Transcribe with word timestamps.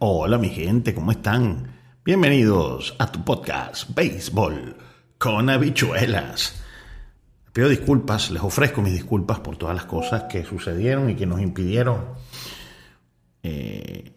Hola 0.00 0.38
mi 0.38 0.48
gente, 0.48 0.94
¿cómo 0.94 1.10
están? 1.10 1.72
Bienvenidos 2.04 2.94
a 3.00 3.10
tu 3.10 3.24
podcast 3.24 3.92
Béisbol 3.96 4.76
con 5.18 5.50
habichuelas. 5.50 6.62
Pido 7.52 7.68
disculpas, 7.68 8.30
les 8.30 8.40
ofrezco 8.40 8.80
mis 8.80 8.92
disculpas 8.92 9.40
por 9.40 9.56
todas 9.56 9.74
las 9.74 9.86
cosas 9.86 10.26
que 10.30 10.44
sucedieron 10.44 11.10
y 11.10 11.16
que 11.16 11.26
nos 11.26 11.40
impidieron 11.40 12.10
eh, 13.42 14.12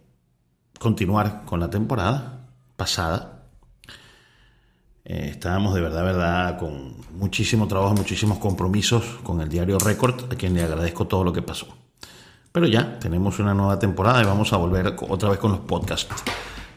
continuar 0.78 1.46
con 1.46 1.60
la 1.60 1.72
temporada 1.72 2.46
pasada. 2.76 3.48
Eh, 5.04 5.30
estábamos 5.32 5.74
de 5.74 5.82
verdad, 5.82 6.04
verdad, 6.04 6.60
con 6.60 6.94
muchísimo 7.18 7.68
trabajo, 7.68 7.96
muchísimos 7.96 8.38
compromisos 8.38 9.04
con 9.24 9.42
el 9.42 9.50
diario 9.50 9.80
Record, 9.80 10.32
a 10.32 10.36
quien 10.36 10.54
le 10.54 10.62
agradezco 10.62 11.08
todo 11.08 11.24
lo 11.24 11.34
que 11.34 11.42
pasó. 11.42 11.81
Pero 12.52 12.68
ya 12.68 13.00
tenemos 13.00 13.40
una 13.40 13.54
nueva 13.54 13.80
temporada 13.80 14.22
y 14.22 14.26
vamos 14.26 14.52
a 14.52 14.58
volver 14.58 14.96
otra 15.10 15.30
vez 15.30 15.40
con 15.40 15.52
los 15.52 15.62
podcasts. 15.62 16.14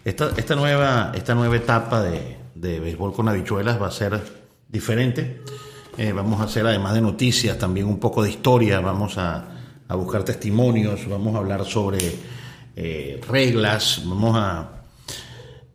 Esta, 0.05 0.55
nueva, 0.55 1.13
esta 1.15 1.35
nueva 1.35 1.57
etapa 1.57 2.03
de, 2.03 2.37
de 2.55 2.79
béisbol 2.79 3.13
con 3.13 3.29
habichuelas 3.29 3.81
va 3.81 3.89
a 3.89 3.91
ser 3.91 4.21
diferente. 4.69 5.43
Eh, 5.97 6.13
vamos 6.13 6.41
a 6.41 6.45
hacer, 6.45 6.67
además 6.67 6.95
de 6.95 7.01
noticias, 7.01 7.59
también 7.59 7.87
un 7.87 7.99
poco 7.99 8.23
de 8.23 8.31
historia. 8.31 8.81
Vamos 8.81 9.19
a, 9.19 9.45
a 9.89 9.95
buscar 9.97 10.23
testimonios, 10.23 11.09
vamos 11.09 11.35
a 11.35 11.39
hablar 11.39 11.65
sobre 11.65 11.99
eh, 12.77 13.21
reglas, 13.29 14.03
vamos 14.05 14.37
a, 14.37 14.85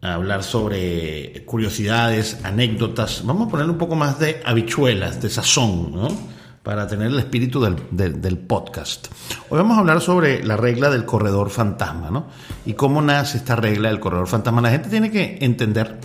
a, 0.01 0.13
hablar 0.13 0.43
sobre 0.43 1.43
curiosidades, 1.45 2.39
anécdotas. 2.43 3.25
Vamos 3.25 3.47
a 3.47 3.51
poner 3.51 3.69
un 3.69 3.77
poco 3.77 3.95
más 3.95 4.19
de 4.19 4.41
habichuelas, 4.45 5.21
de 5.21 5.29
sazón, 5.29 5.91
¿no? 5.91 6.38
Para 6.63 6.87
tener 6.87 7.07
el 7.07 7.19
espíritu 7.19 7.61
del, 7.61 8.37
podcast. 8.37 9.07
Hoy 9.49 9.57
vamos 9.57 9.77
a 9.77 9.79
hablar 9.79 10.01
sobre 10.01 10.43
la 10.43 10.57
regla 10.57 10.89
del 10.89 11.05
corredor 11.05 11.49
fantasma, 11.49 12.09
¿no? 12.09 12.27
Y 12.65 12.73
cómo 12.73 13.01
nace 13.01 13.37
esta 13.37 13.55
regla 13.55 13.89
del 13.89 13.99
corredor 13.99 14.27
fantasma. 14.27 14.61
La 14.61 14.71
gente 14.71 14.89
tiene 14.89 15.11
que 15.11 15.37
entender, 15.41 15.99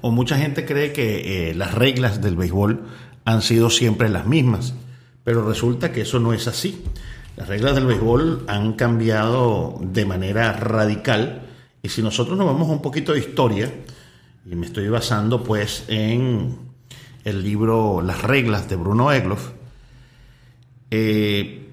o 0.00 0.10
mucha 0.10 0.36
gente 0.36 0.64
cree 0.64 0.92
que 0.92 1.50
eh, 1.50 1.54
las 1.54 1.74
reglas 1.74 2.20
del 2.20 2.36
béisbol 2.36 2.82
han 3.24 3.42
sido 3.42 3.70
siempre 3.70 4.08
las 4.08 4.26
mismas, 4.26 4.74
pero 5.24 5.46
resulta 5.46 5.92
que 5.92 6.02
eso 6.02 6.18
no 6.18 6.32
es 6.32 6.48
así. 6.48 6.84
Las 7.36 7.48
reglas 7.48 7.74
del 7.74 7.86
béisbol 7.86 8.44
han 8.48 8.74
cambiado 8.74 9.78
de 9.80 10.04
manera 10.04 10.52
radical 10.52 11.42
y 11.82 11.88
si 11.88 12.02
nosotros 12.02 12.36
nos 12.36 12.46
vamos 12.46 12.68
a 12.68 12.72
un 12.72 12.82
poquito 12.82 13.12
de 13.12 13.20
historia, 13.20 13.72
y 14.44 14.56
me 14.56 14.66
estoy 14.66 14.88
basando 14.88 15.42
pues 15.42 15.84
en 15.88 16.71
el 17.24 17.42
libro 17.42 18.02
Las 18.02 18.22
reglas 18.22 18.68
de 18.68 18.76
Bruno 18.76 19.12
Egloff, 19.12 19.50
eh, 20.90 21.70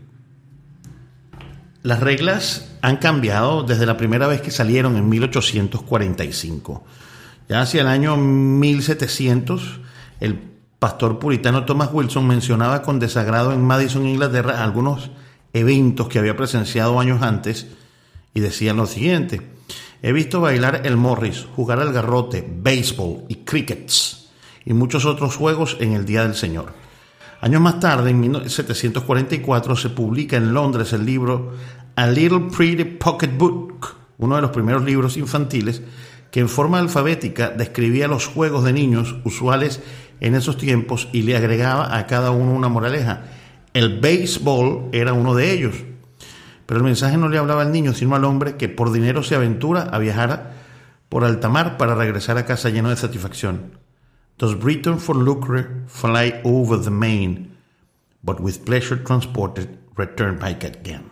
las 1.81 1.99
reglas 1.99 2.69
han 2.81 2.97
cambiado 2.97 3.63
desde 3.63 3.85
la 3.85 3.97
primera 3.97 4.27
vez 4.27 4.41
que 4.41 4.51
salieron 4.51 4.95
en 4.97 5.09
1845. 5.09 6.83
Ya 7.47 7.61
hacia 7.61 7.81
el 7.81 7.87
año 7.87 8.15
1700, 8.15 9.79
el 10.19 10.39
pastor 10.77 11.19
puritano 11.19 11.65
Thomas 11.65 11.89
Wilson 11.91 12.27
mencionaba 12.27 12.81
con 12.81 12.99
desagrado 12.99 13.53
en 13.53 13.63
Madison, 13.63 14.07
Inglaterra, 14.07 14.63
algunos 14.63 15.09
eventos 15.53 16.07
que 16.09 16.19
había 16.19 16.37
presenciado 16.37 16.99
años 16.99 17.21
antes 17.23 17.67
y 18.33 18.39
decía 18.39 18.73
lo 18.73 18.85
siguiente. 18.85 19.41
He 20.01 20.13
visto 20.13 20.39
bailar 20.39 20.81
el 20.85 20.95
Morris, 20.95 21.45
jugar 21.55 21.79
al 21.79 21.91
garrote, 21.91 22.47
béisbol 22.47 23.25
y 23.27 23.35
crickets 23.37 24.18
y 24.69 24.73
muchos 24.73 25.05
otros 25.05 25.35
juegos 25.35 25.75
en 25.79 25.93
el 25.93 26.05
Día 26.05 26.21
del 26.21 26.35
Señor. 26.35 26.71
Años 27.41 27.59
más 27.59 27.79
tarde, 27.79 28.11
en 28.11 28.19
1744, 28.19 29.75
se 29.75 29.89
publica 29.89 30.37
en 30.37 30.53
Londres 30.53 30.93
el 30.93 31.05
libro 31.05 31.53
A 31.95 32.05
Little 32.05 32.51
Pretty 32.55 32.83
Pocket 32.85 33.35
Book, 33.35 33.95
uno 34.19 34.35
de 34.35 34.43
los 34.43 34.51
primeros 34.51 34.83
libros 34.83 35.17
infantiles 35.17 35.81
que 36.29 36.41
en 36.41 36.49
forma 36.49 36.77
alfabética 36.77 37.49
describía 37.49 38.07
los 38.07 38.27
juegos 38.27 38.63
de 38.63 38.71
niños 38.73 39.15
usuales 39.23 39.81
en 40.19 40.35
esos 40.35 40.57
tiempos 40.57 41.09
y 41.13 41.23
le 41.23 41.35
agregaba 41.35 41.97
a 41.97 42.05
cada 42.05 42.29
uno 42.29 42.53
una 42.53 42.69
moraleja. 42.69 43.23
El 43.73 43.99
béisbol 43.99 44.89
era 44.91 45.13
uno 45.13 45.33
de 45.33 45.51
ellos. 45.51 45.75
Pero 46.67 46.77
el 46.77 46.83
mensaje 46.83 47.17
no 47.17 47.29
le 47.29 47.39
hablaba 47.39 47.63
al 47.63 47.71
niño, 47.71 47.95
sino 47.95 48.15
al 48.15 48.25
hombre 48.25 48.55
que 48.55 48.69
por 48.69 48.91
dinero 48.91 49.23
se 49.23 49.33
aventura 49.33 49.81
a 49.81 49.97
viajar 49.97 50.53
por 51.09 51.23
alta 51.23 51.49
mar 51.49 51.77
para 51.77 51.95
regresar 51.95 52.37
a 52.37 52.45
casa 52.45 52.69
lleno 52.69 52.91
de 52.91 52.97
satisfacción. 52.97 53.88
Does 54.39 54.55
Britain 54.55 54.97
for 54.99 55.17
lucre 55.17 55.83
fly 55.87 56.39
over 56.45 56.81
the 56.81 56.89
main, 56.89 57.57
but 58.23 58.39
with 58.39 58.63
pleasure 58.63 58.95
transported 59.03 59.67
return 59.97 60.39
back 60.39 60.63
again? 60.63 61.11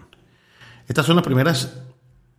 Estas 0.87 1.05
son 1.05 1.17
las 1.17 1.25
primeras 1.25 1.73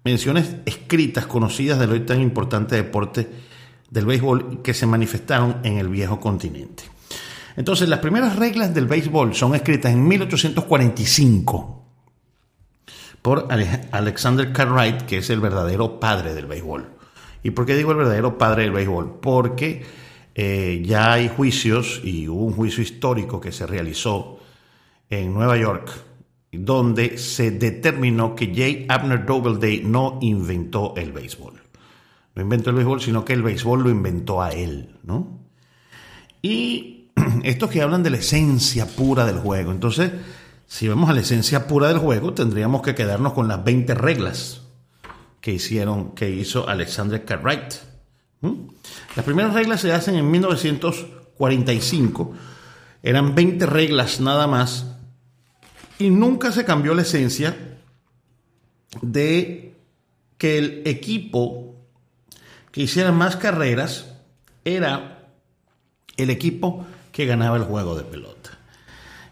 menciones 0.02 0.56
escritas 0.64 1.26
conocidas 1.26 1.78
del 1.78 1.90
hoy 1.90 2.00
tan 2.00 2.22
importante 2.22 2.74
deporte 2.74 3.28
del 3.90 4.06
béisbol 4.06 4.62
que 4.62 4.72
se 4.72 4.86
manifestaron 4.86 5.58
en 5.62 5.76
el 5.76 5.88
viejo 5.88 6.20
continente. 6.20 6.84
Entonces, 7.56 7.86
las 7.90 7.98
primeras 7.98 8.36
reglas 8.36 8.72
del 8.72 8.86
béisbol 8.86 9.34
son 9.34 9.54
escritas 9.54 9.92
en 9.92 10.08
1845 10.08 11.84
por 13.20 13.46
Alexander 13.90 14.50
Cartwright, 14.54 15.02
que 15.02 15.18
es 15.18 15.28
el 15.28 15.40
verdadero 15.40 16.00
padre 16.00 16.32
del 16.32 16.46
béisbol. 16.46 16.88
¿Y 17.42 17.50
por 17.50 17.66
qué 17.66 17.76
digo 17.76 17.90
el 17.90 17.98
verdadero 17.98 18.38
padre 18.38 18.62
del 18.62 18.72
béisbol? 18.72 19.18
Porque 19.20 20.07
eh, 20.34 20.82
ya 20.84 21.12
hay 21.12 21.28
juicios 21.28 22.00
y 22.04 22.28
hubo 22.28 22.44
un 22.44 22.52
juicio 22.52 22.82
histórico 22.82 23.40
que 23.40 23.52
se 23.52 23.66
realizó 23.66 24.38
en 25.10 25.34
Nueva 25.34 25.56
York 25.56 25.90
donde 26.52 27.18
se 27.18 27.50
determinó 27.50 28.34
que 28.34 28.46
J. 28.46 28.92
Abner 28.92 29.24
Doubleday 29.26 29.82
no 29.84 30.18
inventó 30.22 30.94
el 30.96 31.12
béisbol. 31.12 31.54
No 32.34 32.42
inventó 32.42 32.70
el 32.70 32.76
béisbol, 32.76 33.00
sino 33.00 33.24
que 33.24 33.34
el 33.34 33.42
béisbol 33.42 33.82
lo 33.82 33.90
inventó 33.90 34.42
a 34.42 34.50
él, 34.50 34.96
¿no? 35.02 35.40
Y 36.40 37.10
estos 37.44 37.70
que 37.70 37.82
hablan 37.82 38.02
de 38.02 38.10
la 38.10 38.18
esencia 38.18 38.86
pura 38.86 39.26
del 39.26 39.38
juego. 39.38 39.72
Entonces, 39.72 40.12
si 40.66 40.88
vamos 40.88 41.10
a 41.10 41.14
la 41.14 41.20
esencia 41.20 41.66
pura 41.66 41.88
del 41.88 41.98
juego, 41.98 42.32
tendríamos 42.32 42.82
que 42.82 42.94
quedarnos 42.94 43.32
con 43.32 43.48
las 43.48 43.64
20 43.64 43.94
reglas 43.94 44.62
que 45.40 45.52
hicieron, 45.52 46.14
que 46.14 46.30
hizo 46.30 46.68
Alexander 46.68 47.24
Cartwright. 47.24 47.87
¿Mm? 48.40 48.68
Las 49.16 49.24
primeras 49.24 49.54
reglas 49.54 49.80
se 49.80 49.92
hacen 49.92 50.14
en 50.16 50.30
1945, 50.30 52.34
eran 53.02 53.34
20 53.34 53.66
reglas 53.66 54.20
nada 54.20 54.46
más, 54.46 54.86
y 55.98 56.10
nunca 56.10 56.52
se 56.52 56.64
cambió 56.64 56.94
la 56.94 57.02
esencia 57.02 57.78
de 59.02 59.74
que 60.36 60.58
el 60.58 60.82
equipo 60.86 61.74
que 62.70 62.82
hiciera 62.82 63.12
más 63.12 63.36
carreras 63.36 64.14
era 64.64 65.30
el 66.16 66.30
equipo 66.30 66.86
que 67.12 67.26
ganaba 67.26 67.56
el 67.56 67.64
juego 67.64 67.96
de 67.96 68.04
pelota. 68.04 68.50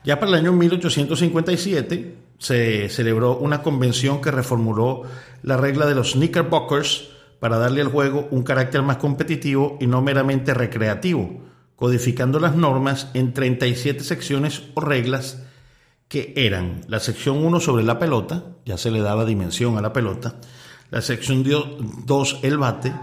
Ya 0.04 0.18
para 0.18 0.32
el 0.32 0.38
año 0.38 0.52
1857 0.52 2.14
se 2.38 2.88
celebró 2.88 3.36
una 3.36 3.62
convención 3.62 4.20
que 4.20 4.30
reformuló 4.30 5.02
la 5.42 5.56
regla 5.56 5.86
de 5.86 5.94
los 5.94 6.12
Knickerbockers, 6.12 7.08
para 7.40 7.58
darle 7.58 7.80
al 7.80 7.88
juego 7.88 8.28
un 8.30 8.42
carácter 8.42 8.82
más 8.82 8.96
competitivo 8.96 9.76
y 9.80 9.86
no 9.86 10.02
meramente 10.02 10.54
recreativo, 10.54 11.42
codificando 11.76 12.40
las 12.40 12.56
normas 12.56 13.08
en 13.14 13.32
37 13.32 14.02
secciones 14.02 14.64
o 14.74 14.80
reglas 14.80 15.42
que 16.08 16.32
eran 16.36 16.82
la 16.88 17.00
sección 17.00 17.44
1 17.44 17.60
sobre 17.60 17.84
la 17.84 17.98
pelota, 17.98 18.44
ya 18.64 18.78
se 18.78 18.90
le 18.90 19.00
daba 19.00 19.24
dimensión 19.24 19.76
a 19.76 19.82
la 19.82 19.92
pelota, 19.92 20.36
la 20.90 21.02
sección 21.02 21.44
2 22.06 22.40
el 22.42 22.58
bate, 22.58 22.94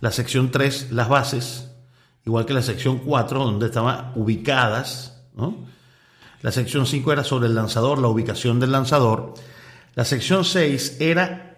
la 0.00 0.12
sección 0.12 0.50
3 0.50 0.92
las 0.92 1.08
bases, 1.08 1.70
igual 2.24 2.44
que 2.44 2.54
la 2.54 2.62
sección 2.62 2.98
4 2.98 3.44
donde 3.44 3.66
estaban 3.66 4.12
ubicadas, 4.14 5.22
la 6.42 6.52
sección 6.52 6.86
5 6.86 7.12
era 7.12 7.24
sobre 7.24 7.48
el 7.48 7.54
lanzador, 7.54 7.98
la 7.98 8.08
ubicación 8.08 8.60
del 8.60 8.72
lanzador, 8.72 9.34
la 9.94 10.04
sección 10.04 10.44
6 10.44 10.98
era 11.00 11.51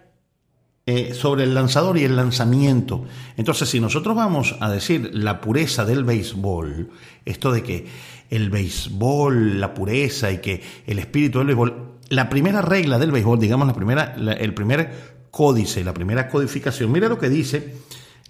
eh, 0.85 1.13
sobre 1.13 1.43
el 1.43 1.53
lanzador 1.53 1.97
y 1.97 2.03
el 2.03 2.15
lanzamiento. 2.15 3.05
Entonces, 3.37 3.69
si 3.69 3.79
nosotros 3.79 4.15
vamos 4.15 4.55
a 4.59 4.69
decir 4.69 5.09
la 5.13 5.41
pureza 5.41 5.85
del 5.85 6.03
béisbol, 6.03 6.89
esto 7.25 7.51
de 7.51 7.63
que 7.63 7.87
el 8.29 8.49
béisbol, 8.49 9.59
la 9.59 9.73
pureza 9.73 10.31
y 10.31 10.39
que 10.39 10.61
el 10.85 10.99
espíritu 10.99 11.39
del 11.39 11.47
béisbol 11.47 11.95
la 12.09 12.29
primera 12.29 12.61
regla 12.61 12.99
del 12.99 13.11
béisbol, 13.11 13.39
digamos, 13.39 13.67
la 13.67 13.73
primera, 13.73 14.15
el 14.15 14.53
primer 14.53 15.25
códice, 15.31 15.83
la 15.83 15.93
primera 15.93 16.29
codificación, 16.29 16.91
mira 16.91 17.09
lo 17.09 17.17
que 17.17 17.29
dice 17.29 17.75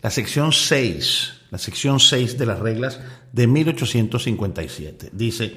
la 0.01 0.09
sección 0.09 0.51
6, 0.51 1.33
la 1.51 1.57
sección 1.57 1.99
6 1.99 2.37
de 2.37 2.45
las 2.45 2.59
reglas 2.59 2.99
de 3.31 3.47
1857. 3.47 5.09
Dice, 5.11 5.55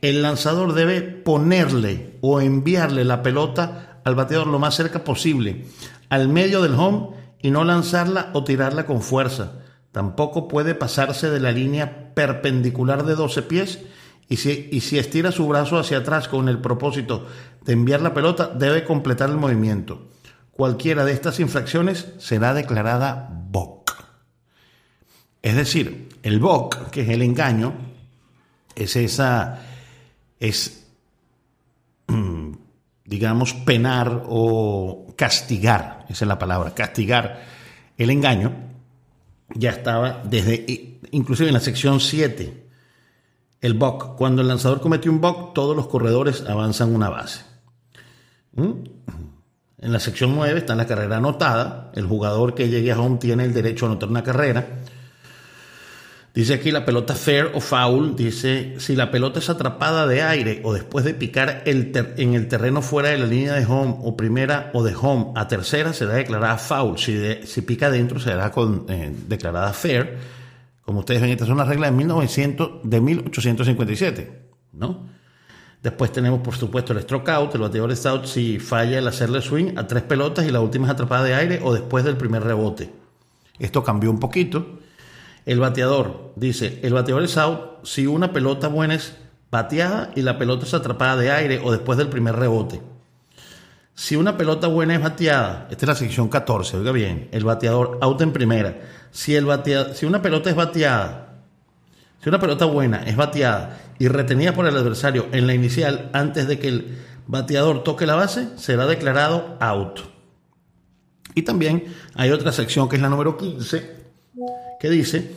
el 0.00 0.22
lanzador 0.22 0.74
debe 0.74 1.02
ponerle 1.02 2.16
o 2.20 2.40
enviarle 2.40 3.04
la 3.04 3.22
pelota 3.22 3.93
al 4.04 4.14
bateador 4.14 4.46
lo 4.46 4.58
más 4.58 4.74
cerca 4.74 5.02
posible, 5.04 5.64
al 6.08 6.28
medio 6.28 6.62
del 6.62 6.74
home, 6.74 7.08
y 7.40 7.50
no 7.50 7.64
lanzarla 7.64 8.30
o 8.32 8.44
tirarla 8.44 8.86
con 8.86 9.02
fuerza. 9.02 9.60
Tampoco 9.92 10.48
puede 10.48 10.74
pasarse 10.74 11.28
de 11.30 11.40
la 11.40 11.52
línea 11.52 12.14
perpendicular 12.14 13.04
de 13.04 13.14
12 13.14 13.42
pies 13.42 13.80
y 14.28 14.36
si, 14.36 14.68
y 14.72 14.80
si 14.80 14.98
estira 14.98 15.30
su 15.30 15.46
brazo 15.46 15.78
hacia 15.78 15.98
atrás 15.98 16.28
con 16.28 16.48
el 16.48 16.58
propósito 16.60 17.26
de 17.64 17.74
enviar 17.74 18.00
la 18.00 18.14
pelota, 18.14 18.48
debe 18.48 18.84
completar 18.84 19.28
el 19.28 19.36
movimiento. 19.36 20.08
Cualquiera 20.52 21.04
de 21.04 21.12
estas 21.12 21.40
infracciones 21.40 22.06
será 22.18 22.54
declarada 22.54 23.28
BOC. 23.30 23.90
Es 25.42 25.56
decir, 25.56 26.08
el 26.22 26.40
BOC, 26.40 26.90
que 26.90 27.02
es 27.02 27.08
el 27.10 27.20
engaño, 27.20 27.74
es 28.74 28.96
esa, 28.96 29.60
es, 30.40 30.83
digamos, 33.04 33.52
penar 33.52 34.22
o 34.26 35.06
castigar, 35.16 36.06
esa 36.08 36.24
es 36.24 36.28
la 36.28 36.38
palabra, 36.38 36.74
castigar 36.74 37.42
el 37.96 38.10
engaño, 38.10 38.52
ya 39.54 39.70
estaba 39.70 40.22
desde, 40.24 40.98
inclusive 41.10 41.48
en 41.48 41.54
la 41.54 41.60
sección 41.60 42.00
7, 42.00 42.64
el 43.60 43.74
BOC. 43.74 44.16
Cuando 44.16 44.42
el 44.42 44.48
lanzador 44.48 44.80
comete 44.80 45.08
un 45.08 45.20
BOC, 45.20 45.54
todos 45.54 45.76
los 45.76 45.86
corredores 45.86 46.44
avanzan 46.46 46.94
una 46.94 47.08
base. 47.08 47.44
¿Mm? 48.52 48.72
En 49.78 49.92
la 49.92 50.00
sección 50.00 50.34
9 50.34 50.58
está 50.58 50.74
la 50.74 50.86
carrera 50.86 51.18
anotada. 51.18 51.90
El 51.94 52.06
jugador 52.06 52.54
que 52.54 52.68
llegue 52.68 52.92
a 52.92 52.98
home 52.98 53.18
tiene 53.18 53.44
el 53.44 53.52
derecho 53.52 53.86
a 53.86 53.90
anotar 53.90 54.08
una 54.08 54.22
carrera. 54.22 54.66
Dice 56.34 56.54
aquí 56.54 56.72
la 56.72 56.84
pelota 56.84 57.14
fair 57.14 57.52
o 57.54 57.60
foul. 57.60 58.16
Dice 58.16 58.74
si 58.78 58.96
la 58.96 59.12
pelota 59.12 59.38
es 59.38 59.48
atrapada 59.48 60.04
de 60.08 60.22
aire 60.22 60.60
o 60.64 60.74
después 60.74 61.04
de 61.04 61.14
picar 61.14 61.62
el 61.64 61.92
en 62.16 62.34
el 62.34 62.48
terreno 62.48 62.82
fuera 62.82 63.10
de 63.10 63.18
la 63.18 63.26
línea 63.26 63.54
de 63.54 63.64
home 63.64 63.94
o 64.00 64.16
primera 64.16 64.72
o 64.74 64.82
de 64.82 64.96
home 65.00 65.26
a 65.36 65.46
tercera 65.46 65.92
será 65.92 66.14
declarada 66.14 66.58
foul. 66.58 66.98
Si, 66.98 67.16
si 67.44 67.62
pica 67.62 67.88
dentro 67.88 68.18
será 68.18 68.50
con, 68.50 68.84
eh, 68.88 69.14
declarada 69.28 69.72
fair. 69.72 70.18
Como 70.82 71.00
ustedes 71.00 71.22
ven, 71.22 71.30
esta 71.30 71.44
es 71.44 71.50
una 71.50 71.64
regla 71.64 71.86
de, 71.86 71.92
1900, 71.92 72.80
de 72.82 73.00
1857. 73.00 74.42
¿no? 74.72 75.06
Después 75.80 76.10
tenemos, 76.10 76.40
por 76.40 76.56
supuesto, 76.56 76.92
el 76.92 77.00
stroke 77.02 77.28
out. 77.28 77.54
El 77.54 77.60
bateador 77.60 77.94
out 78.06 78.24
si 78.24 78.58
falla 78.58 78.98
el 78.98 79.06
hacerle 79.06 79.40
swing 79.40 79.78
a 79.78 79.86
tres 79.86 80.02
pelotas 80.02 80.44
y 80.44 80.50
la 80.50 80.60
última 80.60 80.86
es 80.86 80.92
atrapada 80.92 81.22
de 81.22 81.34
aire 81.34 81.60
o 81.62 81.72
después 81.72 82.04
del 82.04 82.16
primer 82.16 82.42
rebote. 82.42 82.90
Esto 83.60 83.84
cambió 83.84 84.10
un 84.10 84.18
poquito. 84.18 84.80
El 85.46 85.60
bateador 85.60 86.32
dice: 86.36 86.80
el 86.82 86.94
bateador 86.94 87.24
es 87.24 87.36
out 87.36 87.84
si 87.84 88.06
una 88.06 88.32
pelota 88.32 88.68
buena 88.68 88.94
es 88.94 89.14
bateada 89.50 90.10
y 90.14 90.22
la 90.22 90.38
pelota 90.38 90.64
es 90.64 90.74
atrapada 90.74 91.16
de 91.16 91.30
aire 91.30 91.60
o 91.62 91.70
después 91.70 91.98
del 91.98 92.08
primer 92.08 92.36
rebote. 92.36 92.80
Si 93.94 94.16
una 94.16 94.36
pelota 94.36 94.66
buena 94.66 94.94
es 94.94 95.02
bateada, 95.02 95.68
esta 95.70 95.84
es 95.84 95.88
la 95.88 95.94
sección 95.94 96.28
14, 96.28 96.78
oiga 96.78 96.90
bien, 96.90 97.28
el 97.30 97.44
bateador 97.44 97.98
out 98.00 98.20
en 98.22 98.32
primera. 98.32 98.80
Si, 99.12 99.36
una 99.36 100.20
pelota 100.20 100.50
es 100.50 100.56
bateada 100.56 101.24
si 102.24 102.30
una 102.30 102.40
pelota 102.40 102.64
buena 102.64 103.02
es 103.02 103.16
bateada 103.16 103.78
y 103.98 104.08
retenida 104.08 104.54
por 104.54 104.66
el 104.66 104.74
adversario 104.74 105.26
en 105.32 105.46
la 105.46 105.52
inicial 105.52 106.08
antes 106.14 106.48
de 106.48 106.58
que 106.58 106.68
el 106.68 106.98
bateador 107.26 107.84
toque 107.84 108.06
la 108.06 108.14
base, 108.14 108.48
será 108.56 108.86
declarado 108.86 109.58
out. 109.60 110.00
Y 111.34 111.42
también 111.42 111.84
hay 112.14 112.30
otra 112.30 112.50
sección 112.50 112.88
que 112.88 112.96
es 112.96 113.02
la 113.02 113.10
número 113.10 113.36
15, 113.36 114.03
que 114.78 114.90
dice, 114.90 115.32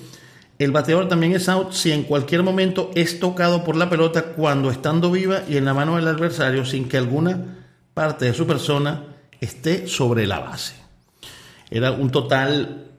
el 0.59 0.71
bateador 0.71 1.07
también 1.07 1.33
es 1.33 1.49
out 1.49 1.71
si 1.73 1.91
en 1.91 2.03
cualquier 2.03 2.43
momento 2.43 2.91
es 2.95 3.19
tocado 3.19 3.63
por 3.63 3.75
la 3.75 3.89
pelota 3.89 4.33
cuando 4.33 4.71
estando 4.71 5.11
viva 5.11 5.43
y 5.47 5.57
en 5.57 5.65
la 5.65 5.73
mano 5.73 5.95
del 5.95 6.07
adversario 6.07 6.65
sin 6.65 6.87
que 6.87 6.97
alguna 6.97 7.57
parte 7.93 8.25
de 8.25 8.33
su 8.33 8.47
persona 8.47 9.03
esté 9.39 9.87
sobre 9.87 10.25
la 10.27 10.39
base. 10.39 10.75
Era 11.69 11.91
un 11.91 12.11
total, 12.11 12.91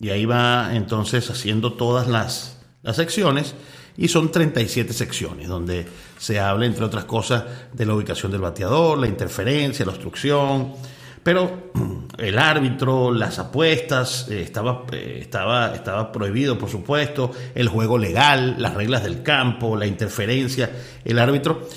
y 0.00 0.10
ahí 0.10 0.24
va 0.24 0.74
entonces 0.74 1.30
haciendo 1.30 1.74
todas 1.74 2.08
las 2.08 2.60
las 2.82 2.96
secciones 2.96 3.54
y 3.96 4.08
son 4.08 4.30
37 4.30 4.92
secciones 4.92 5.48
donde 5.48 5.86
se 6.18 6.40
habla, 6.40 6.66
entre 6.66 6.84
otras 6.84 7.04
cosas, 7.04 7.44
de 7.72 7.84
la 7.84 7.94
ubicación 7.94 8.32
del 8.32 8.40
bateador, 8.40 8.98
la 8.98 9.06
interferencia, 9.06 9.84
la 9.84 9.92
obstrucción, 9.92 10.72
pero 11.22 11.70
el 12.18 12.38
árbitro, 12.38 13.12
las 13.12 13.38
apuestas, 13.38 14.28
eh, 14.30 14.42
estaba, 14.42 14.84
eh, 14.92 15.18
estaba, 15.20 15.74
estaba 15.74 16.12
prohibido, 16.12 16.58
por 16.58 16.70
supuesto, 16.70 17.30
el 17.54 17.68
juego 17.68 17.98
legal, 17.98 18.56
las 18.58 18.74
reglas 18.74 19.02
del 19.02 19.22
campo, 19.22 19.76
la 19.76 19.86
interferencia, 19.86 20.70
el 21.04 21.18
árbitro. 21.18 21.68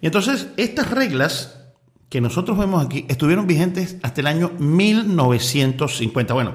Y 0.00 0.06
entonces, 0.06 0.48
estas 0.56 0.90
reglas 0.90 1.60
que 2.08 2.20
nosotros 2.20 2.58
vemos 2.58 2.84
aquí 2.84 3.06
estuvieron 3.08 3.46
vigentes 3.46 3.96
hasta 4.02 4.20
el 4.20 4.26
año 4.26 4.52
1950. 4.58 6.34
Bueno, 6.34 6.52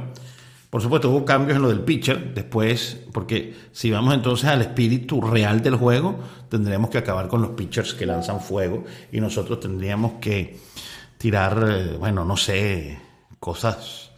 por 0.70 0.84
supuesto, 0.84 1.10
hubo 1.10 1.26
cambios 1.26 1.56
en 1.56 1.64
lo 1.64 1.70
del 1.70 1.82
pitcher 1.82 2.34
después, 2.36 3.00
porque 3.12 3.56
si 3.72 3.90
vamos 3.90 4.14
entonces 4.14 4.48
al 4.48 4.62
espíritu 4.62 5.20
real 5.20 5.62
del 5.62 5.76
juego, 5.76 6.20
tendríamos 6.48 6.92
que 6.92 7.00
acabar 7.00 7.28
con 7.28 7.42
los 7.42 7.52
pitchers 7.52 7.96
que 7.96 8.06
lanzan 8.06 8.40
fuego 8.40 8.84
y 9.12 9.20
nosotros 9.20 9.60
tendríamos 9.60 10.14
que 10.22 10.60
tirar, 11.20 11.64
eh, 11.70 11.98
bueno, 12.00 12.26
no 12.26 12.36
sé, 12.36 13.00
cosas 13.40 14.10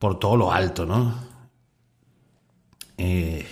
por 0.00 0.18
todo 0.18 0.36
lo 0.36 0.52
alto, 0.52 0.84
¿no? 0.84 1.14
Eh, 2.98 3.46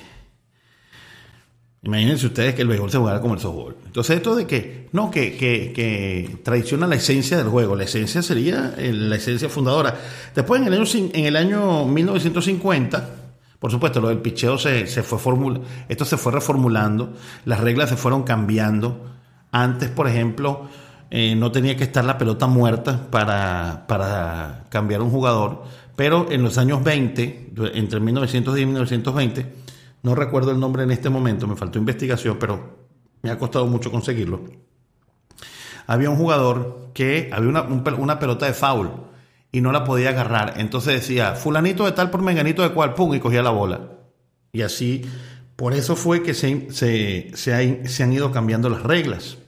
Imagínense 1.82 2.26
ustedes 2.26 2.54
que 2.54 2.60
el 2.60 2.69
béisbol 2.69 2.90
se 2.90 2.98
jugara 2.98 3.22
como 3.22 3.34
el 3.34 3.40
softball. 3.40 3.75
Entonces, 3.87 4.16
esto 4.16 4.37
de 4.37 4.46
que, 4.46 4.88
no, 4.92 5.10
que, 5.10 5.34
que, 5.37 5.72
que 5.75 6.38
traiciona 6.42 6.87
la 6.87 6.96
esencia 6.96 7.38
del 7.38 7.48
juego. 7.48 7.75
La 7.75 7.84
esencia 7.84 8.20
sería 8.22 8.75
eh, 8.76 8.92
la 8.92 9.16
esencia 9.16 9.48
fundadora. 9.48 9.98
Después, 10.34 10.60
en 10.60 10.69
el 10.69 10.75
año, 10.75 10.84
en 10.94 11.25
el 11.25 11.37
año 11.37 11.87
1950, 11.87 13.10
por 13.58 13.70
supuesto, 13.70 13.98
lo 14.02 14.08
del 14.08 14.19
picheo 14.19 14.58
se, 14.58 14.87
se 14.87 15.02
fue 15.02 15.19
formula, 15.19 15.60
esto 15.88 16.04
se 16.04 16.19
fue 16.19 16.32
reformulando, 16.32 17.14
las 17.46 17.60
reglas 17.60 17.88
se 17.88 17.96
fueron 17.96 18.25
cambiando. 18.25 19.06
Antes, 19.50 19.88
por 19.88 20.06
ejemplo, 20.06 20.69
eh, 21.11 21.35
no 21.35 21.52
tenía 21.52 21.76
que 21.76 21.85
estar 21.85 22.05
la 22.05 22.19
pelota 22.19 22.47
muerta 22.47 23.11
para, 23.11 23.85
para 23.88 24.67
cambiar 24.71 25.02
un 25.02 25.11
jugador, 25.11 25.64
pero 25.97 26.31
en 26.31 26.43
los 26.43 26.57
años 26.57 26.83
20, 26.83 27.52
entre 27.75 28.00
1910 28.00 28.62
y 28.62 28.67
1920, 28.67 29.52
no 30.02 30.14
recuerdo 30.14 30.50
el 30.50 30.61
nombre 30.61 30.83
en 30.83 30.90
este 30.90 31.11
momento, 31.11 31.47
me 31.47 31.57
faltó 31.57 31.79
investigación, 31.79 32.38
pero 32.38 32.79
me 33.23 33.31
ha 33.31 33.38
costado 33.38 33.67
mucho 33.67 33.90
conseguirlo. 33.90 34.40
Había 35.87 36.11
un 36.11 36.17
jugador 36.17 36.90
que 36.95 37.31
había 37.33 37.49
una, 37.49 38.19
pelota 38.19 38.47
de 38.47 38.52
foul 38.52 38.90
y 39.52 39.61
no 39.61 39.73
la 39.73 39.85
podía 39.85 40.11
agarrar. 40.11 40.55
Entonces 40.59 40.95
decía, 40.95 41.35
fulanito 41.35 41.85
de 41.85 41.93
tal 41.93 42.11
por 42.11 42.23
menganito 42.23 42.62
de 42.62 42.71
cual, 42.71 42.95
pum, 42.95 43.14
y 43.14 43.21
cogía 43.21 43.43
la 43.43 43.50
bola. 43.50 43.99
Y 44.52 44.62
así, 44.62 45.02
por 45.57 45.75
eso 45.75 45.97
fue 45.97 46.23
que 46.23 46.33
se, 46.33 46.69
se, 46.73 48.02
han 48.02 48.12
ido 48.12 48.31
cambiando 48.33 48.69
las 48.69 48.83
reglas. 48.83 49.38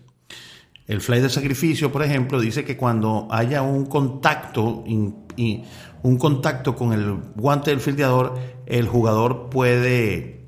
El 0.86 1.00
fly 1.00 1.20
de 1.20 1.28
sacrificio, 1.28 1.92
por 1.92 2.02
ejemplo, 2.02 2.40
dice 2.40 2.64
que 2.64 2.76
cuando 2.76 3.28
haya 3.30 3.62
un 3.62 3.86
contacto, 3.86 4.84
un 4.84 6.18
contacto 6.18 6.74
con 6.74 6.92
el 6.92 7.14
guante 7.34 7.70
del 7.70 7.80
fildeador, 7.80 8.38
el 8.66 8.88
jugador 8.88 9.48
puede 9.48 10.42